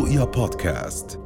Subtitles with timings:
[0.00, 1.20] رؤيا بودكاست.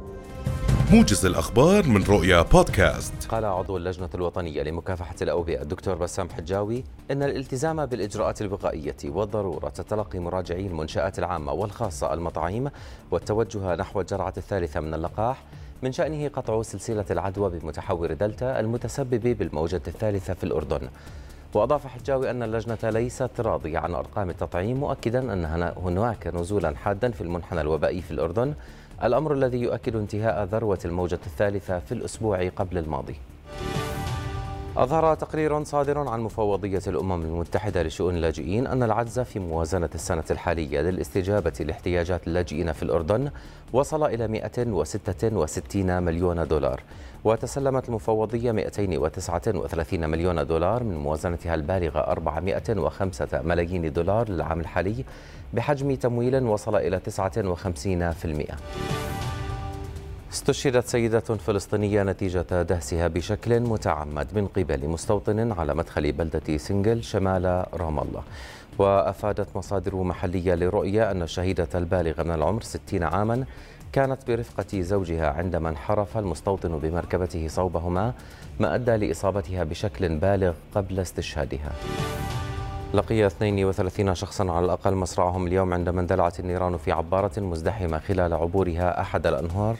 [0.91, 3.13] موجز الأخبار من رؤيا بودكاست.
[3.29, 10.19] قال عضو اللجنة الوطنية لمكافحة الأوبئة الدكتور بسام حجاوي إن الالتزام بالإجراءات الوقائية وضرورة تلقي
[10.19, 12.69] مراجعي المنشآت العامة والخاصة المطاعيم
[13.11, 15.43] والتوجه نحو الجرعة الثالثة من اللقاح
[15.83, 20.89] من شأنه قطع سلسلة العدوى بمتحور دلتا المتسبب بالموجة الثالثة في الأردن.
[21.55, 27.21] وأضاف حجاوي أن اللجنة ليست راضية عن أرقام التطعيم مؤكدا أن هناك نزولا حادا في
[27.21, 28.53] المنحنى الوبائي في الأردن.
[29.03, 33.15] الأمر الذي يؤكد انتهاء ذروة الموجة الثالثة في الأسبوع قبل الماضي.
[34.77, 40.81] أظهر تقرير صادر عن مفوضية الأمم المتحدة لشؤون اللاجئين أن العجز في موازنة السنة الحالية
[40.81, 43.31] للاستجابة لاحتياجات اللاجئين في الأردن
[43.73, 46.81] وصل إلى 166 مليون دولار.
[47.23, 55.05] وتسلمت المفوضية 239 مليون دولار من موازنتها البالغة 405 ملايين دولار للعام الحالي
[55.53, 59.04] بحجم تمويل وصل إلى 59%
[60.35, 67.65] استشهدت سيدة فلسطينية نتيجة دهسها بشكل متعمد من قبل مستوطن على مدخل بلدة سنجل شمال
[67.73, 68.23] رام الله.
[68.79, 73.45] وأفادت مصادر محلية لرؤية أن الشهيدة البالغة من العمر 60 عاما
[73.93, 78.13] كانت برفقة زوجها عندما انحرف المستوطن بمركبته صوبهما
[78.59, 81.71] ما أدى لإصابتها بشكل بالغ قبل استشهادها.
[82.93, 89.01] لقي 32 شخصا على الأقل مصرعهم اليوم عندما اندلعت النيران في عبارة مزدحمة خلال عبورها
[89.01, 89.75] أحد الأنهار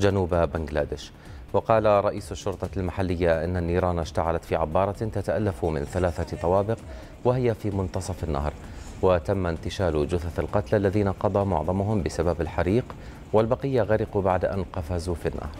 [0.00, 1.12] جنوب بنغلاديش.
[1.52, 6.78] وقال رئيس الشرطة المحلية أن النيران اشتعلت في عبارة تتألف من ثلاثة طوابق
[7.24, 8.52] وهي في منتصف النهر.
[9.02, 12.84] وتم انتشال جثث القتلى الذين قضى معظمهم بسبب الحريق
[13.32, 15.50] والبقية غرقوا بعد أن قفزوا في النهر.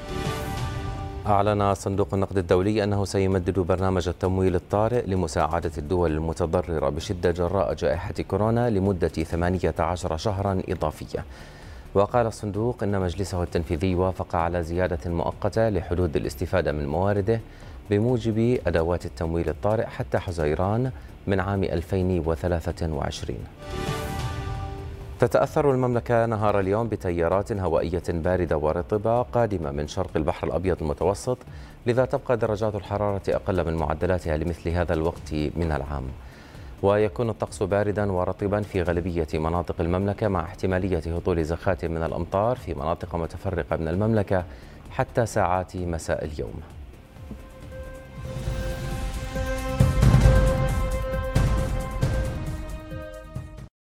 [1.27, 8.15] أعلن صندوق النقد الدولي أنه سيمدد برنامج التمويل الطارئ لمساعدة الدول المتضررة بشدة جراء جائحة
[8.29, 11.25] كورونا لمدة 18 شهرا إضافية.
[11.95, 17.41] وقال الصندوق إن مجلسه التنفيذي وافق على زيادة مؤقتة لحدود الاستفادة من موارده
[17.91, 20.93] بموجب أدوات التمويل الطارئ حتى حزيران
[21.27, 23.39] من عام 2023
[25.21, 31.39] تتأثر المملكة نهار اليوم بتيارات هوائية باردة ورطبة قادمة من شرق البحر الأبيض المتوسط
[31.87, 36.05] لذا تبقى درجات الحرارة أقل من معدلاتها لمثل هذا الوقت من العام.
[36.83, 42.75] ويكون الطقس باردا ورطبا في غالبية مناطق المملكة مع احتمالية هطول زخات من الأمطار في
[42.75, 44.45] مناطق متفرقة من المملكة
[44.91, 46.80] حتى ساعات مساء اليوم.